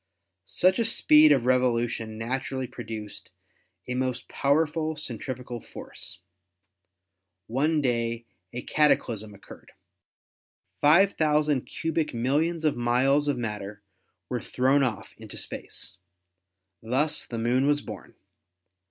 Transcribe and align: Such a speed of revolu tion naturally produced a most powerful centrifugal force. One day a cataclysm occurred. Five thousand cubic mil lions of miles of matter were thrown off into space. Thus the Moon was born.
Such 0.45 0.79
a 0.79 0.85
speed 0.85 1.31
of 1.31 1.43
revolu 1.43 1.87
tion 1.87 2.17
naturally 2.17 2.65
produced 2.65 3.29
a 3.87 3.93
most 3.93 4.27
powerful 4.27 4.95
centrifugal 4.95 5.61
force. 5.61 6.21
One 7.45 7.81
day 7.81 8.25
a 8.51 8.63
cataclysm 8.63 9.35
occurred. 9.35 9.73
Five 10.79 11.11
thousand 11.13 11.67
cubic 11.67 12.15
mil 12.15 12.37
lions 12.37 12.65
of 12.65 12.75
miles 12.75 13.27
of 13.27 13.37
matter 13.37 13.83
were 14.27 14.41
thrown 14.41 14.81
off 14.81 15.13
into 15.19 15.37
space. 15.37 15.99
Thus 16.81 17.27
the 17.27 17.37
Moon 17.37 17.67
was 17.67 17.81
born. 17.81 18.15